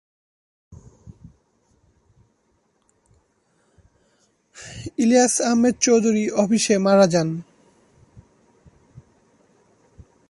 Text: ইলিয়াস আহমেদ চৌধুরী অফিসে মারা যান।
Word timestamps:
ইলিয়াস 4.97 5.35
আহমেদ 5.41 5.75
চৌধুরী 5.81 6.23
অফিসে 6.43 6.75
মারা 6.77 7.07
যান। 7.13 7.29